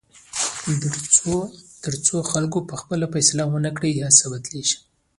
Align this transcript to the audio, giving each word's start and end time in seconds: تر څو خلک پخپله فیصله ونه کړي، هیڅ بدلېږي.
تر 1.83 1.93
څو 2.05 2.15
خلک 2.31 2.53
پخپله 2.71 3.05
فیصله 3.13 3.43
ونه 3.47 3.71
کړي، 3.77 3.91
هیڅ 3.99 4.17
بدلېږي. 4.31 4.77